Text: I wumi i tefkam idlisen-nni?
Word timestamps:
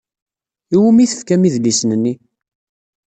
I 0.73 0.77
wumi 0.79 1.01
i 1.03 1.09
tefkam 1.11 1.43
idlisen-nni? 1.47 2.13